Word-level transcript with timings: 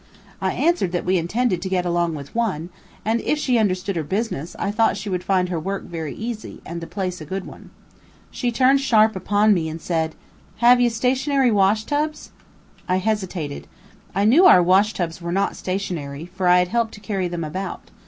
I 0.41 0.53
answered 0.53 0.93
that 0.93 1.05
we 1.05 1.19
intended 1.19 1.61
to 1.61 1.69
get 1.69 1.85
along 1.85 2.15
with 2.15 2.33
one, 2.33 2.69
and 3.05 3.21
if 3.21 3.37
she 3.37 3.59
understood 3.59 3.95
her 3.95 4.01
business, 4.01 4.55
I 4.57 4.71
thought 4.71 4.97
she 4.97 5.09
would 5.11 5.23
find 5.23 5.49
her 5.49 5.59
work 5.59 5.83
very 5.83 6.15
easy, 6.15 6.59
and 6.65 6.81
the 6.81 6.87
place 6.87 7.21
a 7.21 7.23
good 7.25 7.45
one. 7.45 7.69
She 8.31 8.51
turned 8.51 8.81
sharp 8.81 9.15
upon 9.15 9.53
me 9.53 9.69
and 9.69 9.79
said: 9.79 10.15
"Have 10.57 10.81
ye 10.81 10.89
stationary 10.89 11.51
wash 11.51 11.83
tubs?" 11.83 12.31
I 12.89 12.95
hesitated. 12.97 13.67
I 14.15 14.25
knew 14.25 14.45
our 14.47 14.63
wash 14.63 14.95
tubs 14.95 15.21
were 15.21 15.31
not 15.31 15.55
stationary, 15.55 16.25
for 16.25 16.47
I 16.47 16.57
had 16.57 16.69
helped 16.69 16.95
to 16.95 16.99
carry 16.99 17.27
them 17.27 17.43
about. 17.43 17.91